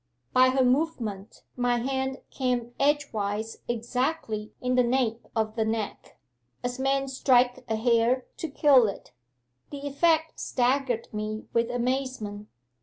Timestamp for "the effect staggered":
9.69-11.13